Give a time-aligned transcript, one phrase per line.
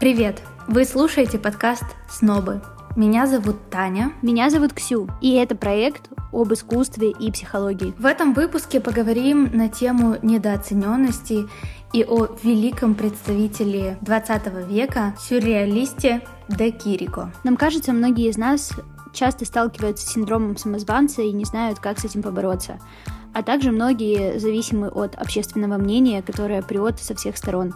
[0.00, 0.40] Привет!
[0.66, 2.62] Вы слушаете подкаст «Снобы».
[2.96, 4.14] Меня зовут Таня.
[4.22, 7.92] Меня зовут Ксю, и это проект об искусстве и психологии.
[7.98, 11.46] В этом выпуске поговорим на тему недооцененности
[11.92, 17.30] и о великом представителе 20 века, сюрреалисте Де Кирико.
[17.44, 18.72] Нам кажется, многие из нас
[19.12, 22.78] часто сталкиваются с синдромом самозванца и не знают, как с этим побороться.
[23.32, 27.74] А также многие зависимы от общественного мнения, которое прет со всех сторон.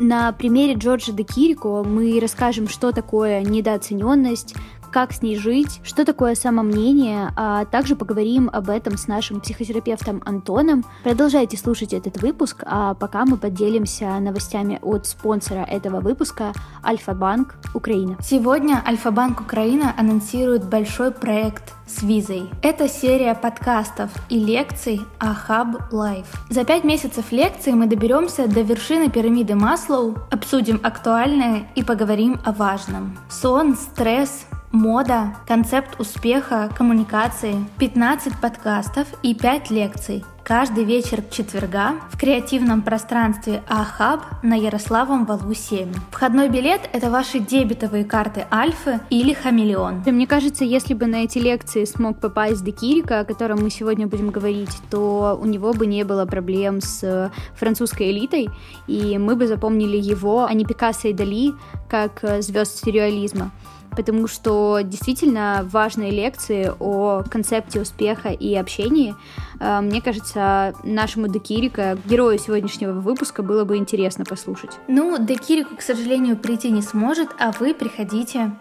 [0.00, 4.54] На примере Джорджа де Кирико мы расскажем, что такое недооцененность,
[4.90, 10.22] как с ней жить, что такое самомнение, а также поговорим об этом с нашим психотерапевтом
[10.24, 10.84] Антоном.
[11.04, 16.52] Продолжайте слушать этот выпуск, а пока мы поделимся новостями от спонсора этого выпуска
[16.84, 18.16] Альфа-Банк Украина.
[18.22, 22.50] Сегодня Альфа-Банк Украина анонсирует большой проект с визой.
[22.62, 26.26] Это серия подкастов и лекций о Hub Life.
[26.50, 32.52] За пять месяцев лекций мы доберемся до вершины пирамиды Маслоу, обсудим актуальное и поговорим о
[32.52, 33.16] важном.
[33.30, 40.24] Сон, стресс, мода, концепт успеха, коммуникации, 15 подкастов и 5 лекций.
[40.44, 45.92] Каждый вечер четверга в креативном пространстве Ахаб на Ярославом валу 7.
[46.10, 50.04] Входной билет– это ваши дебетовые карты Альфы или Хамелеон.
[50.06, 54.30] Мне кажется, если бы на эти лекции смог попасть Декирика, о котором мы сегодня будем
[54.30, 58.48] говорить, то у него бы не было проблем с французской элитой,
[58.86, 61.52] и мы бы запомнили его, а не Пикассо и Дали,
[61.90, 63.50] как звезд сюрреализма
[63.98, 69.16] потому что действительно важные лекции о концепте успеха и общении.
[69.58, 74.70] Э, мне кажется, нашему Декирико, герою сегодняшнего выпуска, было бы интересно послушать.
[74.86, 78.52] Ну, Декирику, к сожалению, прийти не сможет, а вы приходите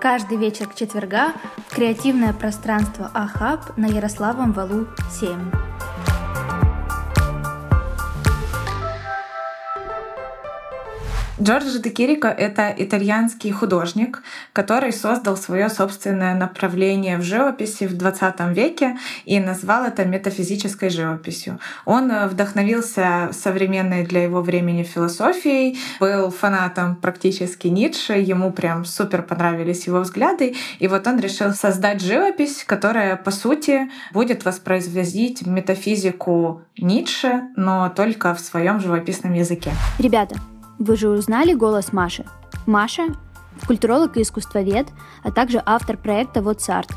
[0.00, 1.34] каждый вечер к четверга
[1.66, 4.86] в креативное пространство Ахаб на Ярославом валу
[5.20, 5.77] 7.
[11.40, 14.22] Джорджо де Кирико— это итальянский художник,
[14.52, 21.60] который создал свое собственное направление в живописи в 20 веке и назвал это метафизической живописью.
[21.84, 29.22] Он э, вдохновился современной для его времени философией, был фанатом практически Ницше, ему прям супер
[29.22, 36.62] понравились его взгляды, и вот он решил создать живопись, которая, по сути, будет воспроизводить метафизику
[36.76, 39.70] Ницше, но только в своем живописном языке.
[40.00, 40.34] Ребята,
[40.78, 42.24] вы же узнали голос Маши?
[42.66, 43.06] Маша—
[43.66, 44.86] культуролог и искусствовед,
[45.22, 46.90] а также автор проекта «Вот Арт».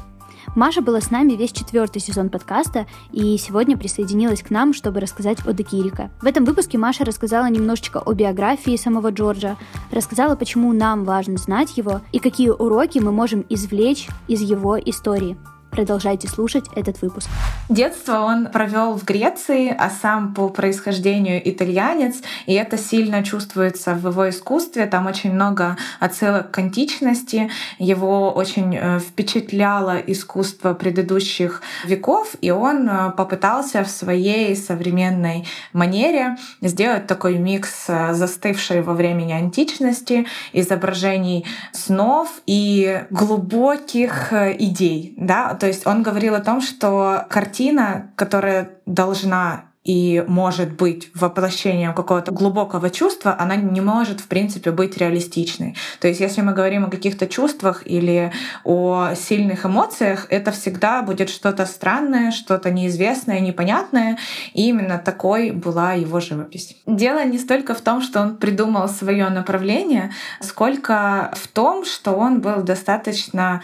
[0.55, 5.37] Маша была с нами весь четвертый сезон подкаста и сегодня присоединилась к нам, чтобы рассказать
[5.45, 6.09] о Декирико.
[6.21, 9.55] В этом выпуске Маша рассказала немножечко о биографии самого Джорджа,
[9.91, 15.37] рассказала, почему нам важно знать его и какие уроки мы можем извлечь из его истории.
[15.71, 17.29] Продолжайте слушать этот выпуск.
[17.69, 24.05] Детство он провел в Греции, а сам по происхождению итальянец, и это сильно чувствуется в
[24.09, 24.85] его искусстве.
[24.85, 27.49] Там очень много отсылок к античности.
[27.79, 36.35] Его очень э, впечатляло искусство предыдущих веков, и он э, попытался в своей современной манере
[36.61, 45.13] сделать такой микс э, застывшей во времени античности, изображений снов и глубоких идей.
[45.15, 45.57] Да?
[45.61, 52.31] То есть он говорил о том, что картина, которая должна и может быть воплощением какого-то
[52.31, 55.75] глубокого чувства, она не может, в принципе, быть реалистичной.
[55.99, 58.31] То есть, если мы говорим о каких-то чувствах или
[58.63, 64.17] о сильных эмоциях, это всегда будет что-то странное, что-то неизвестное, непонятное.
[64.55, 66.75] И именно такой была его живопись.
[66.87, 72.41] Дело не столько в том, что он придумал свое направление, сколько в том, что он
[72.41, 73.61] был достаточно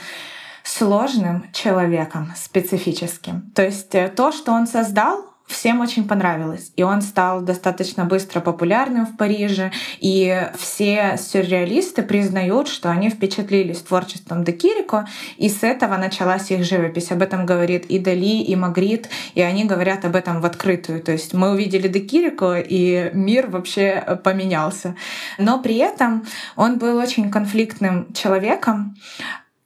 [0.68, 3.52] сложным человеком, специфическим.
[3.56, 6.74] То есть э, то, что он создал, всем очень понравилось.
[6.76, 9.72] И он стал достаточно быстро популярным в Париже.
[10.00, 15.08] И все сюрреалисты признают, что они впечатлились творчеством Де Кирико,
[15.38, 17.12] и с этого началась их живопись.
[17.12, 21.02] Об этом говорит и Дали, и Магрит, и они говорят об этом в открытую.
[21.02, 24.96] То есть мы увидели Де Кирико, и мир вообще поменялся.
[25.38, 26.26] Но при этом
[26.58, 28.98] он был очень конфликтным человеком,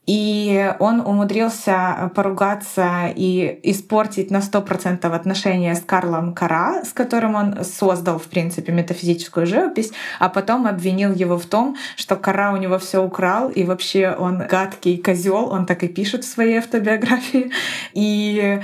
[0.07, 7.63] и он умудрился поругаться и испортить на 100% отношения с Карлом Кара, с которым он
[7.63, 12.79] создал, в принципе, метафизическую живопись, а потом обвинил его в том, что Кара у него
[12.79, 17.51] все украл, и вообще он гадкий козел, он так и пишет в своей автобиографии.
[17.93, 18.59] И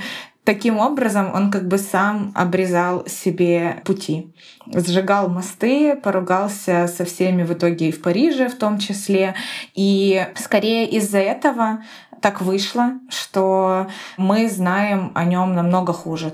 [0.48, 4.32] Таким образом, он как бы сам обрезал себе пути.
[4.64, 9.34] Сжигал мосты, поругался со всеми в итоге и в Париже в том числе.
[9.74, 11.84] И скорее из-за этого
[12.22, 16.32] так вышло, что мы знаем о нем намного хуже.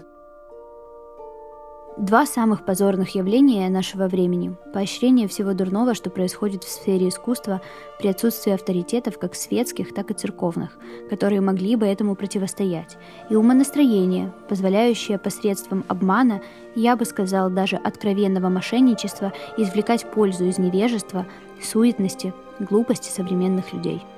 [1.97, 7.61] Два самых позорных явления нашего времени– поощрение всего дурного, что происходит в сфере искусства
[8.01, 10.77] при отсутствии авторитетов как светских, так и церковных,
[11.09, 12.99] которые могли бы этому противостоять,
[13.31, 16.43] и умонастроение, позволяющее посредством обмана,
[16.75, 21.27] я бы сказал, даже откровенного мошенничества, извлекать пользу из невежества,
[21.63, 24.03] суетности, глупости современных людей–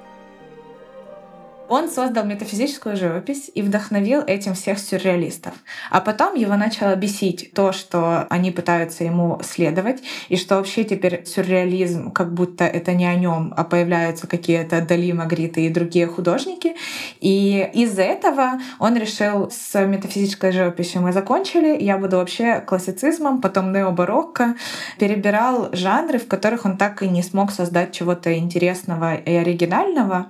[1.69, 5.55] он создал метафизическую живопись и вдохновил этим всех сюрреалистов.
[5.91, 11.25] А потом его начало бесить то, что они пытаются ему следовать, и что вообще теперь
[11.25, 16.77] сюрреализм, как будто это не о нем, а появляются какие-то Дали, Магриты и другие художники.
[17.21, 23.73] И из-за этого он решил с метафизической живописью мы закончили, я буду вообще классицизмом, потом
[23.73, 24.55] необарокко,
[24.99, 30.29] перебирал жанры, в которых он так и не смог создать чего-то интересного и оригинального.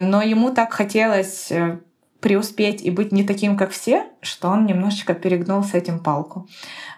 [0.00, 1.78] Но ему так хотелось э,
[2.20, 6.48] преуспеть и быть не таким, как все, что он немножечко перегнул с этим палку.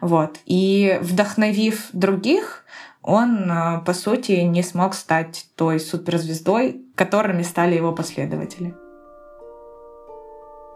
[0.00, 0.38] Вот.
[0.46, 2.64] И вдохновив других,
[3.02, 8.74] он, э, по сути, не смог стать той суперзвездой, которыми стали его последователи.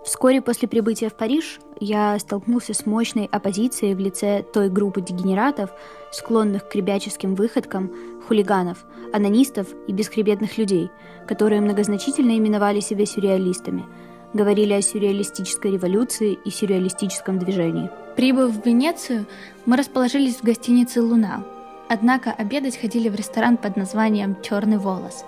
[0.06, 5.70] Вскоре после прибытия в Париж я столкнулся с мощной оппозицией в лице той группы дегенератов,
[6.12, 7.90] склонных к ребяческим выходкам,
[8.28, 10.90] хулиганов, анонистов и бесхребетных людей,
[11.26, 13.84] которые многозначительно именовали себя сюрреалистами,
[14.32, 17.90] говорили о сюрреалистической революции и сюрреалистическом движении.
[18.14, 19.26] Прибыв в Венецию,
[19.66, 21.42] мы расположились в гостинице «Луна»,
[21.88, 25.24] однако обедать ходили в ресторан под названием «Черный волос»,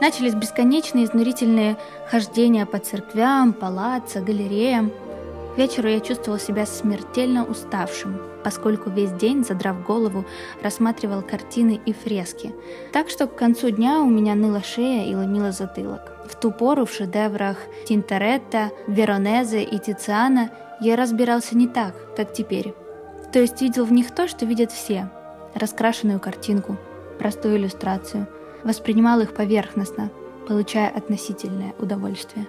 [0.00, 1.76] Начались бесконечные изнурительные
[2.10, 4.92] хождения по церквям, палаццо, галереям.
[5.54, 10.24] К вечеру я чувствовал себя смертельно уставшим, поскольку весь день, задрав голову,
[10.62, 12.54] рассматривал картины и фрески.
[12.94, 16.12] Так что к концу дня у меня ныла шея и ломила затылок.
[16.30, 20.50] В ту пору в шедеврах Тинторетто, Веронезе и Тициана
[20.80, 22.72] я разбирался не так, как теперь.
[23.34, 25.10] То есть видел в них то, что видят все.
[25.54, 26.78] Раскрашенную картинку,
[27.18, 28.26] простую иллюстрацию–
[28.64, 30.10] воспринимал их поверхностно,
[30.46, 32.46] получая относительное удовольствие.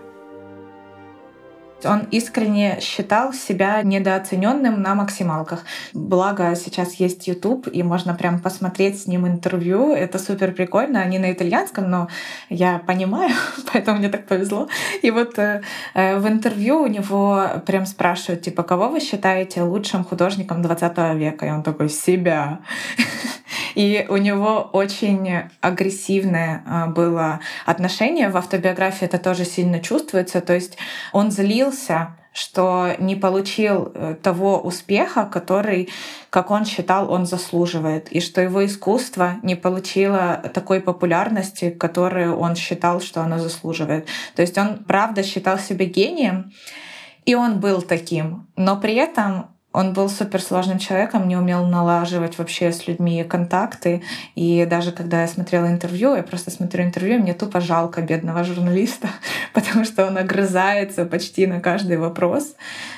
[1.85, 5.65] Он искренне считал себя недооцененным на максималках.
[5.93, 9.93] Благо, сейчас есть YouTube, и можно прям посмотреть с ним интервью.
[9.93, 11.01] Это супер прикольно.
[11.01, 12.07] Они на итальянском, но
[12.49, 13.31] я понимаю,
[13.73, 14.67] поэтому мне так повезло.
[15.01, 15.61] И вот э,
[15.93, 21.45] э в интервью у него прям спрашивают, типа, кого вы считаете лучшим художником 20 века?
[21.45, 22.59] И он такой, себя.
[23.75, 30.41] И у него очень агрессивное а, было отношение в автобиографии, это тоже сильно чувствуется.
[30.41, 30.77] То есть
[31.13, 35.89] он злился что не получил э, того успеха, который,
[36.29, 42.55] как он считал, он заслуживает, и что его искусство не получило такой популярности, которую он
[42.55, 44.07] считал, что оно заслуживает.
[44.35, 46.53] То есть он правда считал себя гением,
[47.25, 52.71] и он был таким, но при этом он был суперсложным человеком, не умел налаживать вообще
[52.71, 54.03] с людьми контакты.
[54.35, 59.07] И даже когда я смотрела интервью, я просто смотрю интервью, мне тупо жалко бедного журналиста,
[59.53, 62.55] потому что он огрызается почти на каждый вопрос.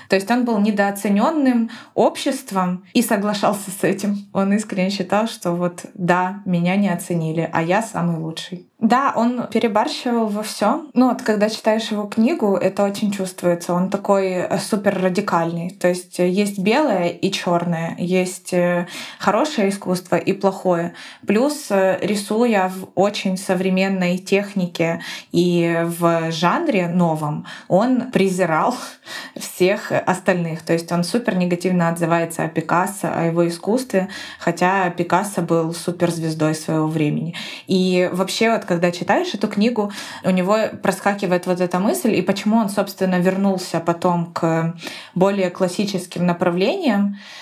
[0.09, 4.27] То есть он был недооцененным обществом и соглашался с этим.
[4.33, 8.67] Он искренне считал, что вот да, меня не оценили, а я самый лучший.
[8.83, 10.89] Да, он перебарщивал во всем.
[10.93, 13.73] Ну вот, когда читаешь его книгу, это очень чувствуется.
[13.73, 15.69] Он такой э, супер радикальный.
[15.69, 18.88] То есть э, есть белое и черное, есть э,
[19.19, 20.94] хорошее искусство и плохое.
[21.27, 28.76] Плюс рисуя в очень современной технике и в жанре новом, он презирал
[29.35, 30.61] всех остальных.
[30.61, 34.07] То есть он супер негативно отзывается о Пикассо, о его искусстве,
[34.40, 37.35] хотя Пикассо был суперзвездой своего времени.
[37.68, 39.92] И вообще вот когда читаешь эту книгу,
[40.23, 44.76] у него проскакивает вот эта мысль, и почему он, собственно, вернулся потом к
[45.14, 46.53] более классическим направлениям.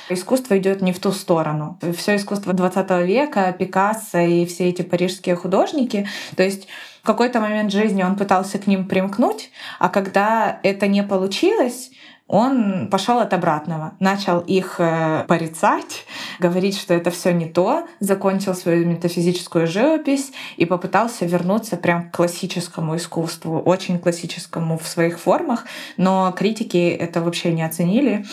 [0.09, 1.79] Искусство идет не в ту сторону.
[1.95, 6.67] Все искусство 20 века, Пикассо и все эти парижские художники, то есть
[7.01, 9.49] в какой-то момент жизни он пытался к ним примкнуть,
[9.79, 11.91] а когда это не получилось,
[12.31, 16.05] он пошел от обратного, начал их э, порицать,
[16.39, 22.15] говорить, что это все не то, закончил свою метафизическую живопись и попытался вернуться прям к
[22.15, 25.65] классическому искусству, очень классическому в своих формах,
[25.97, 28.25] но критики это вообще не оценили,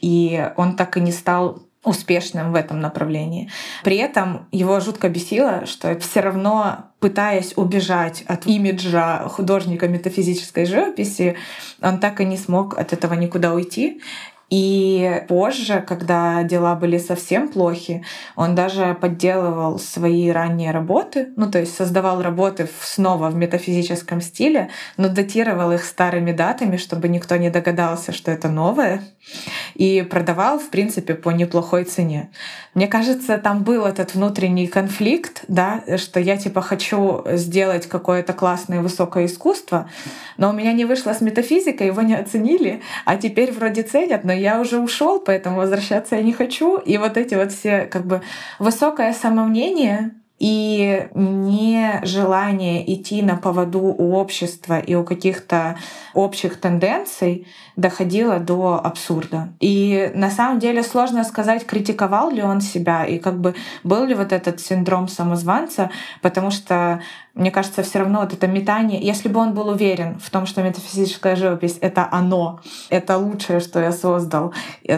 [0.00, 3.48] и он так и не стал успешным в этом направлении.
[3.84, 11.36] При этом его жутко бесило, что все равно пытаясь убежать от имиджа художника метафизической живописи,
[11.80, 14.00] он так и не смог от этого никуда уйти.
[14.48, 18.04] И позже, когда дела были совсем плохи,
[18.36, 24.70] он даже подделывал свои ранние работы, ну то есть создавал работы снова в метафизическом стиле,
[24.96, 29.02] но датировал их старыми датами, чтобы никто не догадался, что это новое,
[29.74, 32.30] и продавал, в принципе, по неплохой цене.
[32.74, 38.80] Мне кажется, там был этот внутренний конфликт, да, что я типа хочу сделать какое-то классное
[38.80, 39.90] высокое искусство,
[40.36, 44.35] но у меня не вышло с метафизикой, его не оценили, а теперь вроде ценят, но
[44.36, 46.78] я уже ушел, поэтому возвращаться я не хочу.
[46.78, 48.22] И вот эти вот все как бы
[48.58, 55.78] высокое самомнение, и нежелание идти на поводу у общества и у каких-то
[56.12, 59.48] общих тенденций доходило до абсурда.
[59.60, 64.14] И на самом деле сложно сказать, критиковал ли он себя и как бы был ли
[64.14, 65.90] вот этот синдром самозванца,
[66.20, 67.00] потому что
[67.34, 70.62] мне кажется, все равно вот это метание, если бы он был уверен в том, что
[70.62, 74.54] метафизическая живопись— это оно, это лучшее, что я создал,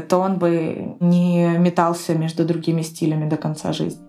[0.08, 4.07] то он бы не метался между другими стилями до конца жизни.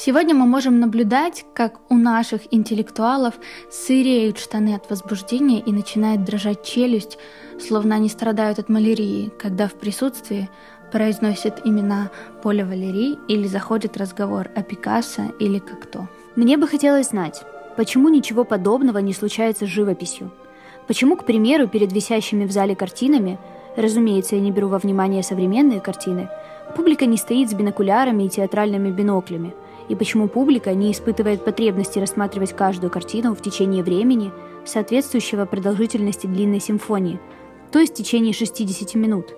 [0.00, 3.34] Сегодня мы можем наблюдать, как у наших интеллектуалов
[3.68, 7.18] сыреют штаны от возбуждения и начинает дрожать челюсть,
[7.60, 10.48] словно они страдают от малярии, когда в присутствии
[10.92, 12.12] произносят имена
[12.44, 16.08] Поля Валерий или заходит разговор о Пикассо или Кокто.
[16.36, 17.42] Мне бы хотелось знать,
[17.76, 20.30] почему ничего подобного не случается с живописью?
[20.86, 23.36] Почему, к примеру, перед висящими в зале картинами,
[23.74, 26.28] разумеется, я не беру во внимание современные картины,
[26.76, 29.54] публика не стоит с бинокулярами и театральными биноклями–
[29.88, 34.32] и почему публика не испытывает потребности рассматривать каждую картину в течение времени,
[34.64, 37.18] соответствующего продолжительности длинной симфонии,
[37.72, 39.34] то есть в течение 60 минут.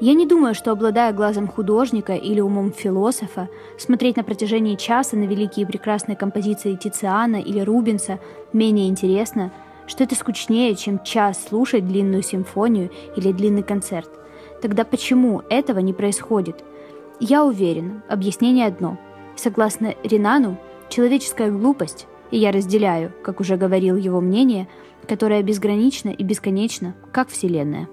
[0.00, 3.48] Я не думаю, что, обладая глазом художника или умом философа,
[3.78, 8.18] смотреть на протяжении часа на великие и прекрасные композиции Тициана или Рубенса
[8.52, 9.52] менее интересно,
[9.86, 14.10] что это скучнее, чем час слушать длинную симфонию или длинный концерт.
[14.62, 16.64] Тогда почему этого не происходит?
[17.20, 18.98] Я уверен, объяснение одно–
[19.36, 24.68] Согласно Ренану, человеческая глупость, и я разделяю, как уже говорил его мнение,
[25.08, 27.88] которая безгранична и бесконечна, как Вселенная.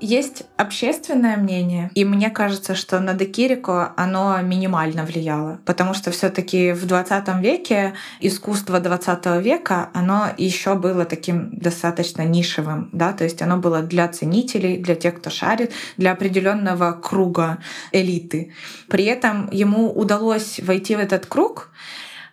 [0.00, 6.30] Есть общественное мнение, и мне кажется, что на Декирико оно минимально влияло, потому что все
[6.30, 13.24] таки в 20 веке искусство 20 века, оно еще было таким достаточно нишевым, да, то
[13.24, 17.58] есть оно было для ценителей, для тех, кто шарит, для определенного круга
[17.90, 18.52] элиты.
[18.86, 21.70] При этом ему удалось войти в этот круг,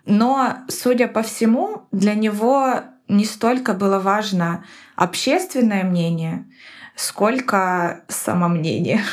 [0.05, 4.63] но, судя по всему, для него не столько было важно
[4.95, 6.45] общественное мнение,
[6.95, 9.03] сколько самомнения.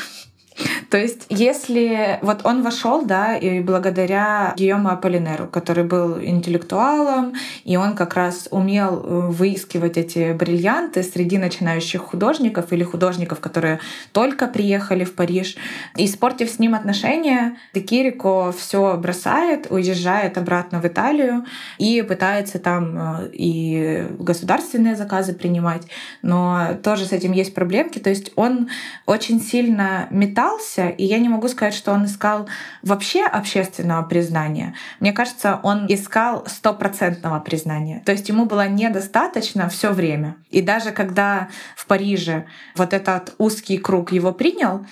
[0.93, 7.33] То есть, если вот он вошел, да, и благодаря Гийому Аполлинеру, который был интеллектуалом,
[7.63, 13.79] и он как раз умел э, выискивать эти бриллианты среди начинающих художников или художников, которые
[14.11, 15.57] только приехали в Париж.
[15.97, 21.43] Испортив с ним отношения, Декирико все бросает, уезжает обратно в Италию
[21.79, 25.87] и пытается там э, и государственные заказы принимать,
[26.21, 27.97] но тоже с этим есть проблемки.
[27.97, 28.69] То есть он
[29.07, 32.47] очень сильно метался, общался, и я не могу сказать, что он искал
[32.81, 34.75] вообще общественного признания.
[34.99, 38.01] Мне кажется, он искал стопроцентного признания.
[38.05, 40.35] То есть ему было недостаточно все время.
[40.49, 44.85] И даже когда в Париже вот этот узкий круг его принял,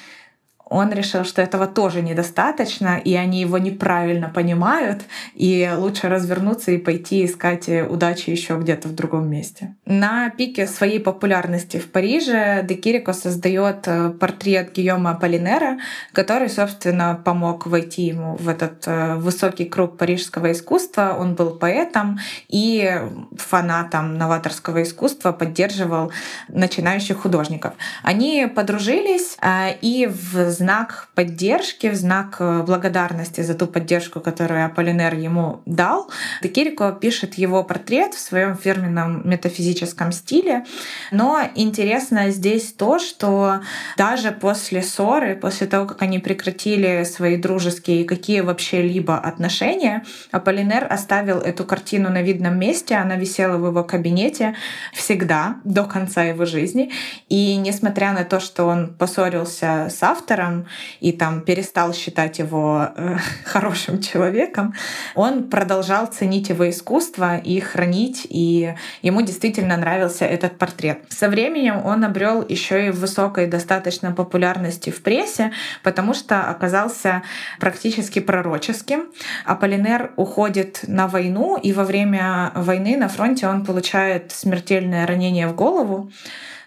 [0.72, 5.02] он решил, что этого тоже недостаточно, и они его неправильно понимают,
[5.36, 9.76] и лучше развернуться и пойти искать удачи еще где-то в другом месте.
[9.86, 15.80] На пике своей популярности в Париже Декирико создает э, портрет Гийома Полинера,
[16.14, 21.18] который, собственно, помог войти ему в этот э, высокий круг парижского искусства.
[21.20, 22.98] Он был поэтом и
[23.38, 26.14] фанатом новаторского искусства, поддерживал
[26.48, 27.74] начинающих художников.
[28.04, 34.64] Они подружились, э, и в знак поддержки, в знак э, благодарности за ту поддержку, которую
[34.64, 36.10] Аполлинер ему дал,
[36.44, 40.66] Декирико пишет его портрет в своем фирменном метафизическом стиле.
[41.12, 43.62] Но интересно здесь то, что
[43.98, 50.04] даже после ссоры, после того, как они прекратили свои дружеские и какие вообще либо отношения,
[50.32, 54.56] Аполлинер оставил эту картину на видном месте, она висела в его кабинете
[54.94, 56.92] всегда, до конца его жизни.
[57.30, 60.68] И несмотря на то, что он поссорился с автором, партнером
[61.00, 64.74] и там перестал считать его э, хорошим человеком,
[65.16, 71.00] он продолжал ценить его искусство и хранить, и ему действительно нравился этот портрет.
[71.10, 75.52] Со временем он обрел еще и высокой достаточно популярности в прессе,
[75.84, 77.24] потому что оказался
[77.60, 79.08] практически пророческим.
[79.46, 85.56] Аполлинер уходит на войну, и во время войны на фронте он получает смертельное ранение в
[85.56, 86.12] голову.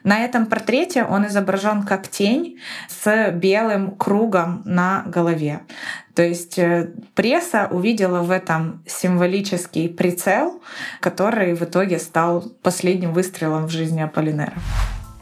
[0.04, 2.58] На этом портрете он изображен как тень
[2.88, 5.62] с белым кругом на голове.
[6.14, 10.62] То есть э, пресса увидела в этом символический прицел,
[11.00, 14.52] который в итоге стал последним выстрелом в жизни Аполлинера.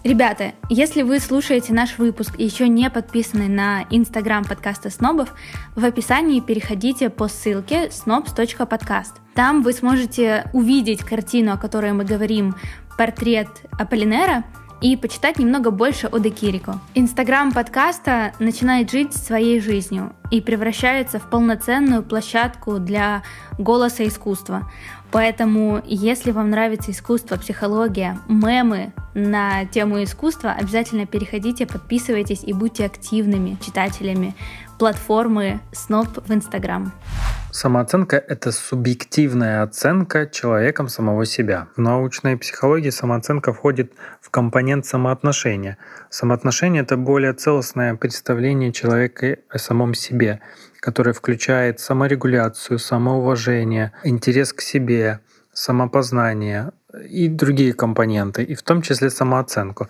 [0.04, 5.32] Ребята, если вы слушаете наш выпуск и еще не подписаны на инстаграм подкаста Снобов,
[5.76, 9.12] в описании переходите по ссылке snobs.podcast.
[9.34, 12.56] Там вы сможете увидеть картину, о которой мы говорим,
[12.98, 13.48] портрет
[13.78, 14.44] Аполлинера,
[14.82, 16.78] и почитать немного больше о Декирико.
[16.94, 23.22] Инстаграм подкаста начинает жить своей жизнью и превращается в полноценную площадку для
[23.58, 24.70] голоса искусства.
[25.12, 32.86] Поэтому, если вам нравится искусство, психология, мемы на тему искусства, обязательно переходите, подписывайтесь и будьте
[32.86, 34.34] активными читателями
[34.78, 36.92] платформы Сноб в Инстаграм.
[37.52, 41.68] Самооценка— это субъективная оценка человеком самого себя.
[41.76, 43.92] В научной психологии самооценка входит
[44.22, 45.76] в компонент самоотношения.
[46.08, 50.40] Самоотношение— это более целостное представление человека о самом себе,
[50.80, 55.20] которое включает саморегуляцию, самоуважение, интерес к себе,
[55.52, 56.72] самопознание
[57.08, 59.88] и другие компоненты, и в том числе самооценку.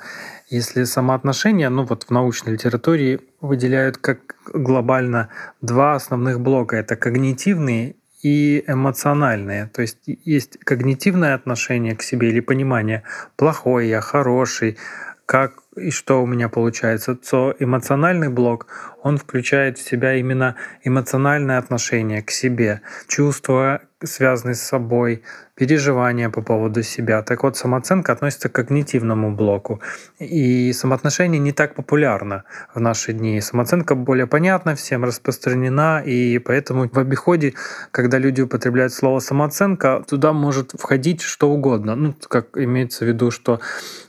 [0.49, 5.29] Если самоотношения, ну вот в научной литературе выделяют как глобально
[5.61, 6.77] два основных блока.
[6.77, 9.67] Это когнитивные и эмоциональные.
[9.67, 13.03] То есть есть когнитивное отношение к себе или понимание
[13.37, 14.79] плохой я, хороший,
[15.27, 18.67] как и что у меня получается, то эмоциональный блок,
[19.03, 25.23] он включает в себя именно эмоциональное отношение к себе, чувства, связанные с собой,
[25.55, 27.23] переживания по поводу себя.
[27.23, 29.81] Так вот, самооценка относится к когнитивному блоку.
[30.19, 32.45] И самоотношение не так популярно
[32.75, 33.41] в наши дни.
[33.41, 37.55] Самооценка более понятна, всем распространена, и поэтому в обиходе,
[37.91, 41.95] когда люди употребляют слово самооценка, туда может входить что угодно.
[41.95, 43.61] Ну, как имеется в виду, что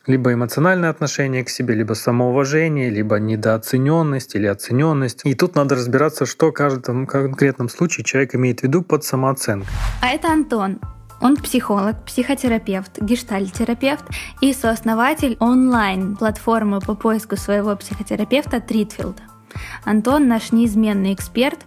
[0.08, 4.83] либо эмоциональное отношение к себе, либо самоуважение, либо недооцененность или оцененность.
[5.30, 9.70] И тут надо разбираться, что в каждом конкретном случае человек имеет в виду под самооценкой.
[10.02, 10.80] А это Антон.
[11.22, 14.04] Он психолог, психотерапевт, гештальтерапевт
[14.42, 19.22] и сооснователь онлайн-платформы по поиску своего психотерапевта Тритфилд.
[19.86, 21.60] Антон наш неизменный эксперт,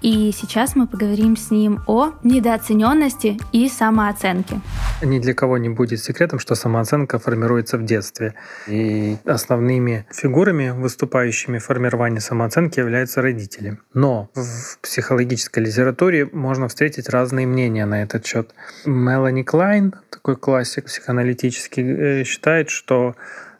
[0.00, 4.60] и сейчас мы поговорим с ним о недооцененности и самооценке.
[5.02, 8.34] Ни для кого не будет секретом, что самооценка формируется в детстве.
[8.68, 13.78] И основными фигурами, выступающими в формировании самооценки, являются родители.
[13.94, 18.50] Но в психологической литературе можно встретить разные мнения на этот счет.
[18.84, 23.16] Мелани Клайн, такой классик психоаналитический, э, считает, что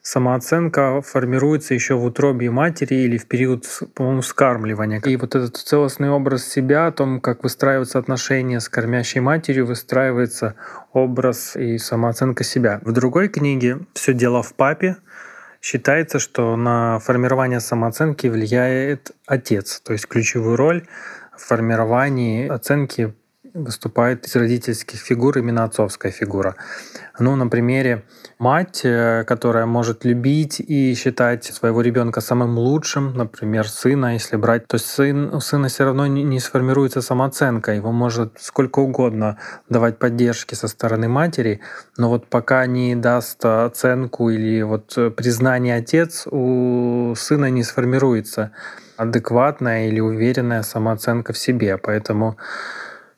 [0.08, 5.00] самооценка формируется еще в утробе матери или в период, по-моему, скармливания.
[5.00, 10.54] И вот этот целостный образ себя, о том, как выстраиваются отношения с кормящей матерью, выстраивается
[10.94, 12.80] образ и самооценка себя.
[12.84, 14.96] В другой книге «Все дело в папе»
[15.60, 20.86] считается, что на формирование самооценки влияет отец, то есть ключевую роль
[21.36, 23.12] в формировании оценки
[23.54, 26.56] выступает из родительских фигур именно отцовская фигура.
[27.18, 28.04] Ну, на примере
[28.38, 34.66] мать, э, которая может любить и считать своего ребенка самым лучшим, например, сына, если брать,
[34.68, 39.98] то сын, у сына все равно не, не сформируется самооценка, его может сколько угодно давать
[39.98, 41.60] поддержки со стороны матери,
[41.96, 48.52] но вот пока не даст оценку или вот признание отец, у сына не сформируется
[48.96, 51.78] адекватная или уверенная самооценка в себе.
[51.78, 52.36] Поэтому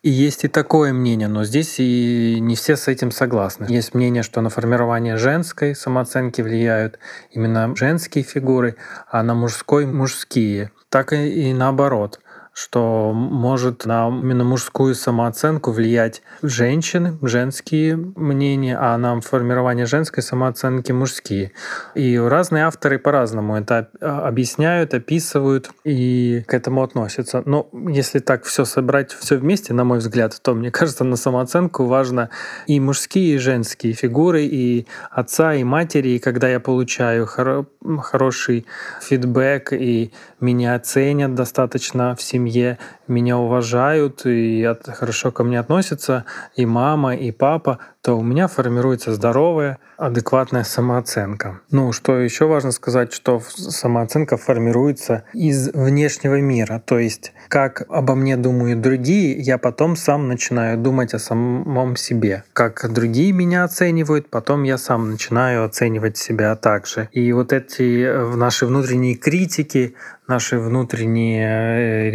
[0.03, 3.67] и есть и такое мнение, но здесь и не все с этим согласны.
[3.69, 6.99] Есть мнение, что на формирование женской самооценки влияют
[7.31, 8.77] именно женские фигуры,
[9.11, 10.71] а на мужской— мужские.
[10.89, 12.21] Так и наоборот
[12.53, 20.93] что может на именно мужскую самооценку влиять женщины, женские мнения, а на формирование женской самооценки
[20.93, 21.53] мужские.
[21.95, 27.43] И разные авторы по-разному это объясняют, описывают и к этому относятся.
[27.47, 31.85] Но если так все собрать все вместе, на мой взгляд, то мне кажется, на самооценку
[31.85, 32.31] важно
[32.67, 36.11] и мужские, и женские фигуры, и отца, и матери.
[36.11, 37.67] И когда я получаю хоро-
[38.01, 38.67] хороший
[39.01, 42.79] фидбэк, и меня ценят достаточно в семье, семье,
[43.11, 46.25] меня уважают и хорошо ко мне относятся,
[46.57, 51.61] и мама, и папа, то у меня формируется здоровая, адекватная самооценка.
[51.71, 56.83] Ну, что еще важно сказать, что самооценка формируется из внешнего мира.
[56.85, 62.45] То есть, как обо мне думают другие, я потом сам начинаю думать о самом себе.
[62.55, 67.09] Как другие меня оценивают, потом я сам начинаю оценивать себя также.
[67.13, 69.95] И вот эти э, наши внутренние критики,
[70.27, 72.11] наши внутренние э,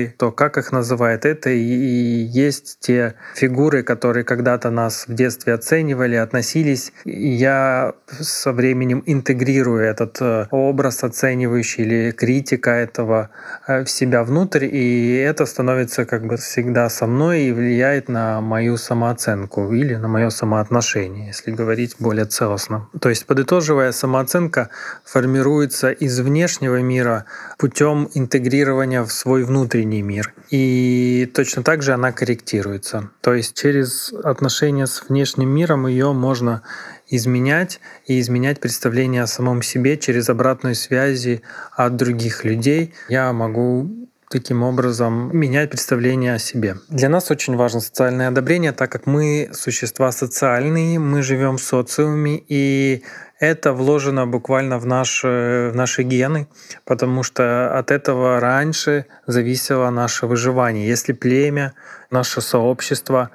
[0.00, 5.54] рецензенты, то как их называют, это и есть те фигуры, которые когда-то нас в детстве
[5.54, 6.92] оценивали, относились.
[7.04, 13.30] Я со временем интегрирую этот э, образ оценивающий или критика этого
[13.66, 18.40] э, в себя внутрь, и это становится как бы всегда со мной и влияет на
[18.40, 22.88] мою самооценку или на мое самоотношение, если говорить более целостно.
[23.00, 24.68] То есть, подытоживая, самооценка
[25.04, 27.24] формируется из внешнего мира,
[27.58, 30.34] путем интегрирования в свой внутренний мир.
[30.50, 33.10] И точно так же она корректируется.
[33.20, 36.62] То есть через отношения с внешним миром ее можно
[37.08, 42.94] изменять и изменять представление о самом себе через обратную связи от других людей.
[43.08, 46.76] Я могу таким образом менять представление о себе.
[46.88, 52.40] Для нас очень важно социальное одобрение, так как мы существа социальные, мы живем в социуме,
[52.48, 53.02] и
[53.40, 56.46] это вложено буквально в наши, в наши гены,
[56.84, 60.86] потому что от этого раньше зависело наше выживание.
[60.86, 61.72] Если племя,
[62.10, 63.30] наше сообщество,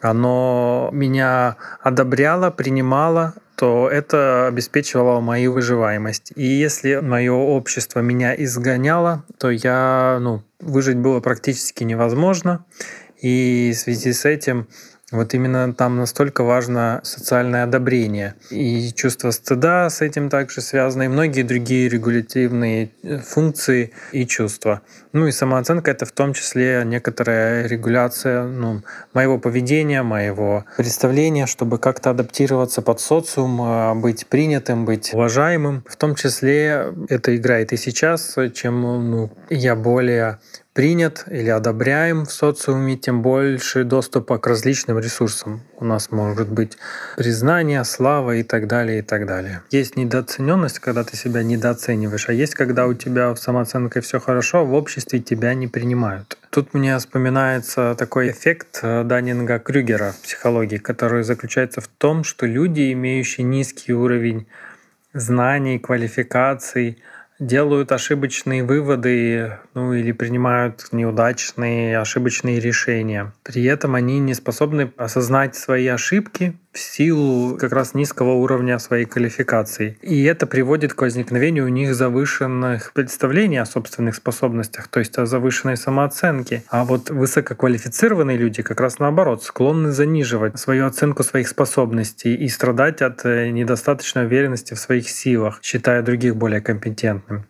[0.00, 6.32] оно меня одобряло, принимало, то это обеспечивало мою выживаемость.
[6.34, 12.64] И если мое общество меня изгоняло, то я, ну, выжить было практически невозможно.
[13.20, 14.66] И в связи с этим
[15.12, 18.34] вот именно там настолько важно социальное одобрение.
[18.50, 24.80] И чувство стыда с этим также связано, и многие другие регулятивные э, функции и чувства.
[25.12, 31.78] Ну и самооценка— это в том числе некоторая регуляция ну, моего поведения, моего представления, чтобы
[31.78, 35.84] как-то адаптироваться под социум, а, быть принятым, быть уважаемым.
[35.86, 40.38] В том числе это играет и сейчас, чем ну, я более
[40.72, 45.60] принят или одобряем в социуме, тем больше доступа к различным ресурсам.
[45.78, 46.78] У нас может быть
[47.16, 49.62] признание, слава и так далее, и так далее.
[49.70, 54.60] Есть недооцененность, когда ты себя недооцениваешь, а есть, когда у тебя в самооценкой все хорошо,
[54.60, 56.38] а в обществе тебя не принимают.
[56.50, 62.46] Тут мне вспоминается такой эффект э, Даннинга Крюгера в психологии, который заключается в том, что
[62.46, 64.46] люди, имеющие низкий уровень
[65.12, 66.98] знаний, квалификаций,
[67.46, 73.32] делают ошибочные выводы, ну или принимают неудачные, ошибочные решения.
[73.42, 79.04] При этом они не способны осознать свои ошибки в силу как раз низкого уровня своей
[79.04, 79.98] квалификации.
[80.00, 85.26] И это приводит к возникновению у них завышенных представлений о собственных способностях, то есть о
[85.26, 86.64] завышенной самооценке.
[86.68, 93.02] А вот высококвалифицированные люди как раз наоборот склонны заниживать свою оценку своих способностей и страдать
[93.02, 97.44] от э, недостаточной уверенности в своих силах, считая других более компетентными.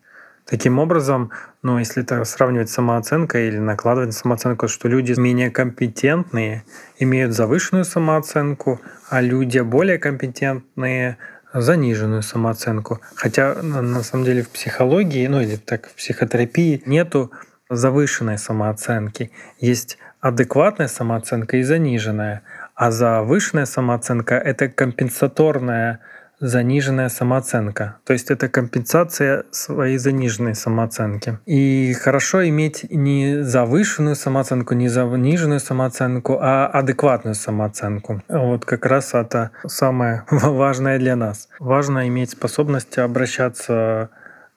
[0.45, 1.31] Таким образом,
[1.63, 6.65] ну, если это сравнивать с самооценкой или накладывать самооценку, что люди менее компетентные
[6.99, 11.19] имеют завышенную самооценку, а люди более компетентные
[11.55, 13.01] заниженную самооценку.
[13.15, 17.31] Хотя на самом деле в психологии, ну или так в психотерапии нету
[17.71, 19.31] завышенной самооценки.
[19.59, 22.43] Есть адекватная самооценка и заниженная.
[22.75, 26.01] А завышенная самооценка— это компенсаторная
[26.43, 27.99] заниженная самооценка.
[28.05, 31.39] То есть это компенсация своей заниженной самооценки.
[31.47, 38.23] И хорошо иметь не завышенную самооценку, не заниженную самооценку, а адекватную самооценку.
[38.29, 41.49] Вот как раз это самое важное для нас.
[41.61, 44.11] Важно иметь способность обращаться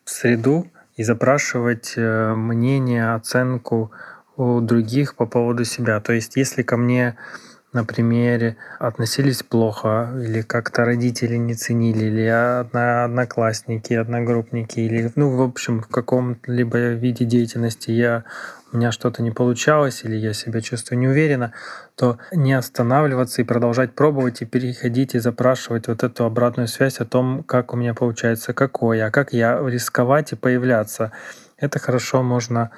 [0.03, 3.91] в среду и запрашивать э, мнение, оценку
[4.37, 5.99] у других по поводу себя.
[5.99, 7.15] То есть если ко мне
[7.75, 15.41] на примере относились плохо, или как-то родители не ценили, или одноклассники, одногруппники, или, ну, в
[15.41, 18.23] общем, в каком-либо виде деятельности я
[18.71, 21.53] у меня что-то не получалось, или я себя чувствую неуверенно,
[21.95, 27.05] то не останавливаться и продолжать пробовать, и переходить и запрашивать вот эту обратную связь о
[27.05, 31.11] том, как у меня получается, какой, а как я рисковать и появляться.
[31.57, 32.71] Это хорошо можно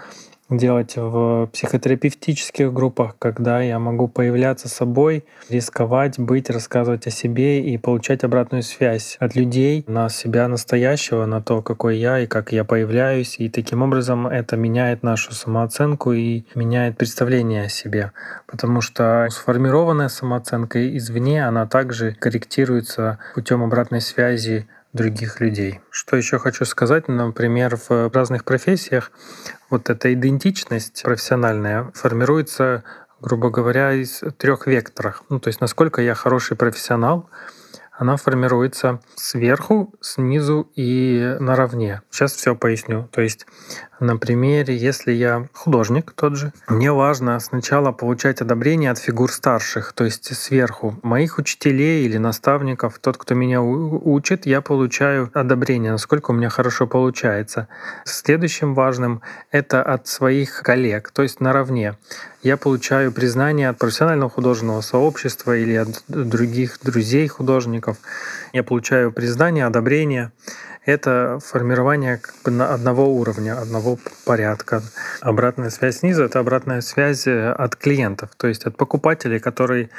[0.50, 7.78] делать в психотерапевтических группах, когда я могу появляться собой, рисковать, быть, рассказывать о себе и
[7.78, 12.64] получать обратную связь от людей на себя настоящего, на то, какой я и как я
[12.64, 13.36] появляюсь.
[13.40, 18.12] И таким образом это меняет нашу самооценку и меняет представление о себе.
[18.46, 25.80] Потому что сформированная самооценка извне, она также корректируется путем обратной связи других людей.
[25.89, 29.12] Что еще хочу сказать, например, в разных профессиях
[29.69, 32.84] вот эта идентичность профессиональная формируется,
[33.19, 35.23] грубо говоря, из трех векторов.
[35.30, 37.30] Ну, то есть насколько я хороший профессионал,
[37.97, 42.02] она формируется сверху, снизу и наравне.
[42.12, 43.10] Сейчас все поясню.
[43.12, 43.47] То есть
[44.00, 49.94] на примере, если я художник тот же, мне важно сначала получать одобрение от фигур старших,
[49.94, 50.98] то есть сверху.
[51.04, 56.88] Моих учителей или наставников, тот, кто меня учит, я получаю одобрение, насколько у меня хорошо
[56.88, 57.68] получается.
[58.06, 61.98] Следующим важным— это от своих коллег, то есть наравне.
[62.44, 67.98] Я получаю признание от профессионального художественного сообщества или от других друзей художников.
[68.54, 70.32] Я получаю признание, одобрение
[70.88, 74.82] это формирование как бы одного уровня, одного порядка.
[75.19, 79.89] Обратная связь снизу— это обратная связь э, от клиентов, то есть от покупателей, которые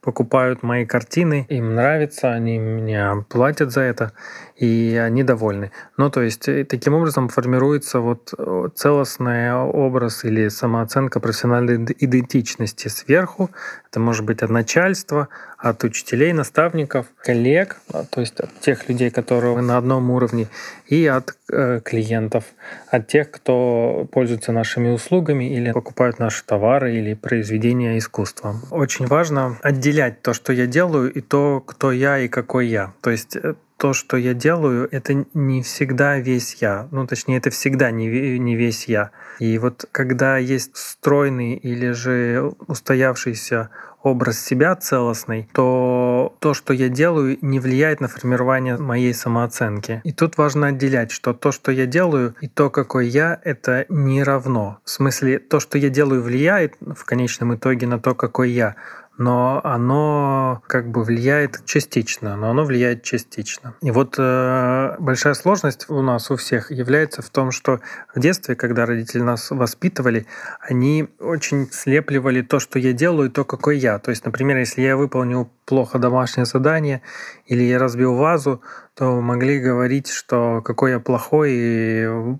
[0.00, 4.12] покупают мои картины, им нравится, они меня платят за это,
[4.56, 5.72] и они довольны.
[5.96, 12.88] Ну, то есть э, таким образом формируется вот э, целостный образ или самооценка профессиональной идентичности
[12.88, 13.50] сверху.
[13.90, 19.10] Это может быть от начальства, от учителей, наставников, коллег, а, то есть от тех людей,
[19.10, 20.46] которые на одном уровне,
[20.86, 22.44] и от клиентов,
[22.90, 28.56] от тех, кто пользуется нашими услугами или покупают наши товары или произведения искусства.
[28.70, 32.92] Очень важно отделять то, что я делаю, и то, кто я и какой я.
[33.00, 36.88] То есть э, то, что я делаю, это не всегда весь я.
[36.90, 39.12] Ну, точнее, это всегда не, не весь я.
[39.38, 43.70] И вот когда есть стройный или же устоявшийся
[44.02, 50.00] образ себя целостный, то то, что я делаю, не влияет на формирование моей самооценки.
[50.04, 54.22] И тут важно отделять, что то, что я делаю, и то, какой я, это не
[54.22, 54.78] равно.
[54.84, 58.76] В смысле, то, что я делаю, влияет в конечном итоге на то, какой я
[59.18, 63.74] но оно как бы влияет частично, но оно влияет частично.
[63.82, 67.80] И вот э, большая сложность у нас у всех является в том, что
[68.14, 70.26] в детстве, когда родители нас воспитывали,
[70.60, 73.98] они очень слепливали то, что я делаю, и то, какой я.
[73.98, 77.02] То есть, например, если я выполнил плохо домашнее задание
[77.46, 78.62] или я разбил вазу,
[78.94, 81.52] то могли говорить, что какой я плохой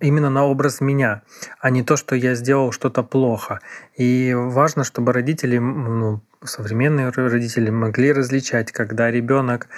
[0.01, 1.23] именно на образ меня,
[1.61, 3.61] а не то, что я сделал что-то плохо.
[3.97, 9.69] И важно, чтобы родители ну, современные родители могли различать, когда ребенок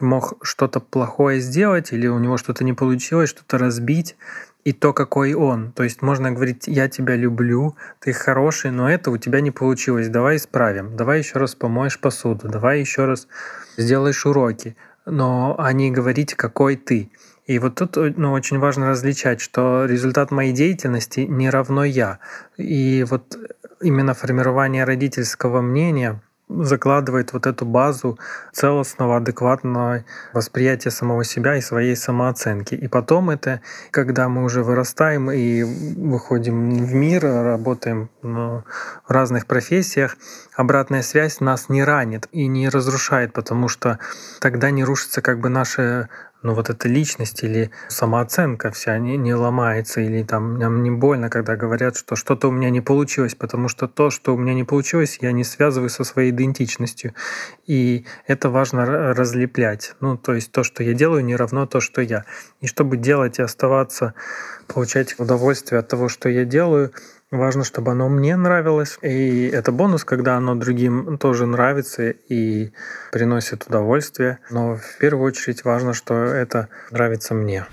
[0.00, 4.16] мог что-то плохое сделать или у него что-то не получилось, что-то разбить,
[4.64, 5.72] и то, какой он.
[5.72, 10.08] То есть можно говорить, я тебя люблю, ты хороший, но это у тебя не получилось,
[10.08, 13.26] давай исправим, давай еще раз помоешь посуду, давай еще раз
[13.76, 17.10] сделаешь уроки, но а не говорить, какой ты.
[17.46, 22.18] И вот тут ну, очень важно различать, что результат моей деятельности не равно я.
[22.56, 23.36] И вот
[23.80, 26.20] именно формирование родительского мнения
[26.60, 28.18] закладывает вот эту базу
[28.52, 32.74] целостного, адекватного восприятия самого себя и своей самооценки.
[32.74, 38.64] И потом это, когда мы уже вырастаем и выходим в мир, работаем в
[39.08, 40.16] разных профессиях,
[40.54, 43.98] обратная связь нас не ранит и не разрушает, потому что
[44.40, 46.08] тогда не рушится как бы наше
[46.42, 51.30] но вот эта личность или самооценка вся не, не ломается, или там нам не больно,
[51.30, 54.64] когда говорят, что что-то у меня не получилось, потому что то, что у меня не
[54.64, 57.14] получилось, я не связываю со своей идентичностью.
[57.66, 59.94] И это важно разлеплять.
[60.00, 62.24] Ну, то есть то, что я делаю, не равно то, что я.
[62.60, 64.14] И чтобы делать и оставаться,
[64.66, 66.92] получать удовольствие от того, что я делаю,
[67.32, 68.98] Важно, чтобы оно мне нравилось.
[69.00, 72.72] И это бонус, когда оно другим тоже нравится и
[73.10, 74.38] приносит удовольствие.
[74.50, 77.64] Но в первую очередь важно, что это нравится мне.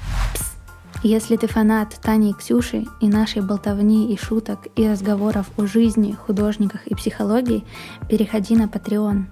[1.03, 6.13] Если ты фанат Тани и Ксюши и нашей болтовни и шуток и разговоров о жизни,
[6.13, 7.65] художниках и психологии,
[8.09, 9.25] переходи на Patreon.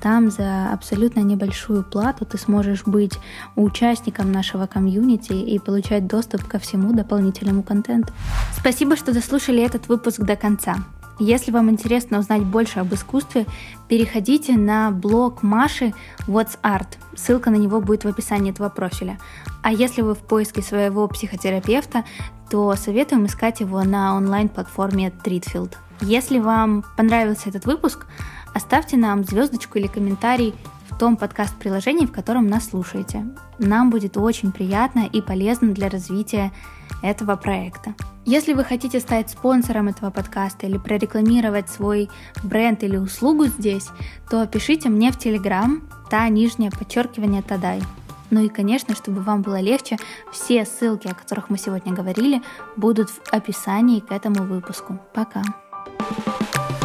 [0.00, 3.18] Там за абсолютно небольшую плату ты сможешь быть
[3.56, 8.12] участником нашего комьюнити и получать доступ ко всему дополнительному контенту.
[8.56, 10.76] Спасибо, что дослушали этот выпуск до конца.
[11.20, 13.46] Если вам интересно узнать больше об искусстве,
[13.88, 15.92] переходите на блог Маши
[16.28, 16.86] What's Art.
[17.16, 19.18] Ссылка на него будет в описании этого профиля.
[19.62, 22.04] А если вы в поиске своего психотерапевта,
[22.50, 25.74] то советуем искать его на онлайн-платформе Treatfield.
[26.00, 28.06] Если вам понравился этот выпуск,
[28.54, 30.54] Оставьте нам звездочку или комментарий
[30.90, 33.26] в том подкаст-приложении, в котором нас слушаете.
[33.58, 36.52] Нам будет очень приятно и полезно для развития
[37.02, 37.94] этого проекта.
[38.24, 42.10] Если вы хотите стать спонсором этого подкаста или прорекламировать свой
[42.42, 43.88] бренд или услугу здесь,
[44.28, 47.82] то пишите мне в Телеграм, та нижнее подчеркивание Тадай.
[48.30, 49.96] Ну и, конечно, чтобы вам было легче,
[50.30, 52.42] все ссылки, о которых мы сегодня говорили,
[52.76, 54.98] будут в описании к этому выпуску.
[55.14, 55.42] Пока!
[55.98, 56.77] thank you